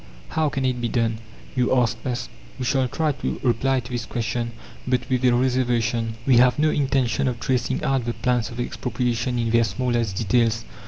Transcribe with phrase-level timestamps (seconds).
[0.29, 1.19] How can it be done?"
[1.55, 2.27] you ask us.
[2.57, 4.53] We shall try to reply to this question,
[4.87, 6.15] but with a reservation.
[6.25, 10.65] We have no intention of tracing out the plans of expropriation in their smallest details.